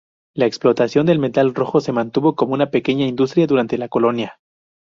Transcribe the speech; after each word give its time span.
La 0.33 0.47
explotación 0.47 1.05
del 1.05 1.19
metal 1.19 1.53
rojo 1.53 1.79
se 1.79 1.91
mantuvo 1.91 2.35
como 2.35 2.55
una 2.55 2.71
pequeña 2.71 3.05
industria 3.05 3.45
durante 3.45 3.77
la 3.77 3.87
colonia. 3.87 4.39